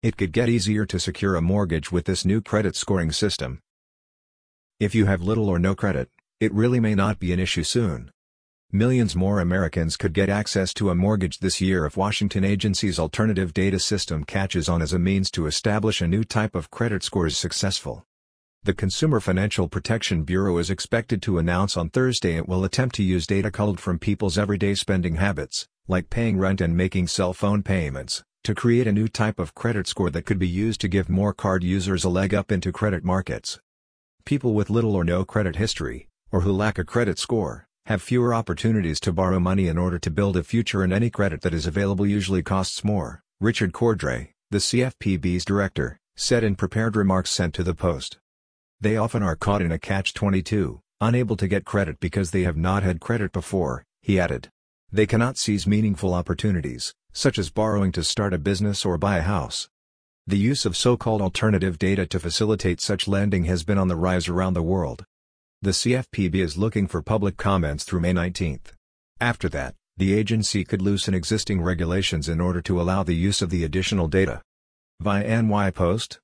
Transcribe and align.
It 0.00 0.16
could 0.16 0.30
get 0.30 0.48
easier 0.48 0.86
to 0.86 1.00
secure 1.00 1.34
a 1.34 1.42
mortgage 1.42 1.90
with 1.90 2.04
this 2.04 2.24
new 2.24 2.40
credit 2.40 2.76
scoring 2.76 3.10
system. 3.10 3.58
If 4.78 4.94
you 4.94 5.06
have 5.06 5.22
little 5.22 5.48
or 5.48 5.58
no 5.58 5.74
credit, 5.74 6.08
it 6.38 6.54
really 6.54 6.78
may 6.78 6.94
not 6.94 7.18
be 7.18 7.32
an 7.32 7.40
issue 7.40 7.64
soon. 7.64 8.12
Millions 8.70 9.16
more 9.16 9.40
Americans 9.40 9.96
could 9.96 10.12
get 10.12 10.28
access 10.28 10.72
to 10.74 10.90
a 10.90 10.94
mortgage 10.94 11.40
this 11.40 11.60
year 11.60 11.84
if 11.84 11.96
Washington 11.96 12.44
Agency's 12.44 13.00
alternative 13.00 13.52
data 13.52 13.80
system 13.80 14.22
catches 14.22 14.68
on 14.68 14.82
as 14.82 14.92
a 14.92 15.00
means 15.00 15.32
to 15.32 15.46
establish 15.46 16.00
a 16.00 16.06
new 16.06 16.22
type 16.22 16.54
of 16.54 16.70
credit 16.70 17.02
score 17.02 17.26
is 17.26 17.36
successful. 17.36 18.04
The 18.62 18.74
Consumer 18.74 19.18
Financial 19.18 19.66
Protection 19.66 20.22
Bureau 20.22 20.58
is 20.58 20.70
expected 20.70 21.22
to 21.22 21.38
announce 21.38 21.76
on 21.76 21.90
Thursday 21.90 22.36
it 22.36 22.46
will 22.46 22.62
attempt 22.62 22.94
to 22.96 23.02
use 23.02 23.26
data 23.26 23.50
culled 23.50 23.80
from 23.80 23.98
people's 23.98 24.38
everyday 24.38 24.76
spending 24.76 25.16
habits, 25.16 25.66
like 25.88 26.08
paying 26.08 26.38
rent 26.38 26.60
and 26.60 26.76
making 26.76 27.08
cell 27.08 27.32
phone 27.32 27.64
payments, 27.64 28.22
to 28.44 28.54
create 28.54 28.86
a 28.86 28.92
new 28.92 29.08
type 29.08 29.38
of 29.38 29.54
credit 29.54 29.86
score 29.86 30.10
that 30.10 30.24
could 30.24 30.38
be 30.38 30.48
used 30.48 30.80
to 30.80 30.88
give 30.88 31.08
more 31.08 31.32
card 31.32 31.62
users 31.62 32.04
a 32.04 32.08
leg 32.08 32.32
up 32.32 32.50
into 32.50 32.72
credit 32.72 33.04
markets. 33.04 33.58
People 34.24 34.54
with 34.54 34.70
little 34.70 34.94
or 34.94 35.04
no 35.04 35.24
credit 35.24 35.56
history, 35.56 36.08
or 36.30 36.42
who 36.42 36.52
lack 36.52 36.78
a 36.78 36.84
credit 36.84 37.18
score, 37.18 37.66
have 37.86 38.02
fewer 38.02 38.34
opportunities 38.34 39.00
to 39.00 39.12
borrow 39.12 39.40
money 39.40 39.66
in 39.66 39.78
order 39.78 39.98
to 39.98 40.10
build 40.10 40.36
a 40.36 40.42
future 40.42 40.82
and 40.82 40.92
any 40.92 41.08
credit 41.08 41.40
that 41.40 41.54
is 41.54 41.66
available 41.66 42.06
usually 42.06 42.42
costs 42.42 42.84
more, 42.84 43.22
Richard 43.40 43.72
Cordray, 43.72 44.30
the 44.50 44.58
CFPB's 44.58 45.44
director, 45.44 45.98
said 46.14 46.44
in 46.44 46.54
prepared 46.54 46.96
remarks 46.96 47.30
sent 47.30 47.54
to 47.54 47.62
the 47.62 47.74
Post. 47.74 48.18
They 48.80 48.96
often 48.96 49.22
are 49.22 49.36
caught 49.36 49.62
in 49.62 49.72
a 49.72 49.78
catch-22, 49.78 50.80
unable 51.00 51.36
to 51.36 51.48
get 51.48 51.64
credit 51.64 51.98
because 52.00 52.30
they 52.30 52.42
have 52.42 52.56
not 52.56 52.82
had 52.82 53.00
credit 53.00 53.32
before, 53.32 53.84
he 54.02 54.20
added. 54.20 54.50
They 54.92 55.06
cannot 55.06 55.38
seize 55.38 55.66
meaningful 55.66 56.14
opportunities, 56.14 56.94
such 57.18 57.36
as 57.36 57.50
borrowing 57.50 57.90
to 57.90 58.04
start 58.04 58.32
a 58.32 58.38
business 58.38 58.84
or 58.84 58.96
buy 58.96 59.16
a 59.16 59.22
house. 59.22 59.68
The 60.28 60.38
use 60.38 60.64
of 60.64 60.76
so-called 60.76 61.20
alternative 61.20 61.76
data 61.76 62.06
to 62.06 62.20
facilitate 62.20 62.80
such 62.80 63.08
lending 63.08 63.46
has 63.46 63.64
been 63.64 63.76
on 63.76 63.88
the 63.88 63.96
rise 63.96 64.28
around 64.28 64.54
the 64.54 64.62
world. 64.62 65.04
The 65.60 65.72
CFPB 65.72 66.36
is 66.36 66.56
looking 66.56 66.86
for 66.86 67.02
public 67.02 67.36
comments 67.36 67.82
through 67.82 68.02
May 68.02 68.12
19. 68.12 68.60
After 69.18 69.48
that, 69.48 69.74
the 69.96 70.14
agency 70.14 70.62
could 70.62 70.80
loosen 70.80 71.12
existing 71.12 71.60
regulations 71.60 72.28
in 72.28 72.40
order 72.40 72.62
to 72.62 72.80
allow 72.80 73.02
the 73.02 73.16
use 73.16 73.42
of 73.42 73.50
the 73.50 73.64
additional 73.64 74.06
data. 74.06 74.40
Via 75.00 75.42
NY 75.42 75.72
Post, 75.72 76.20